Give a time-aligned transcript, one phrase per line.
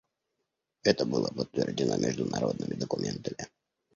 [0.81, 3.47] Это было подтверждено международными документами.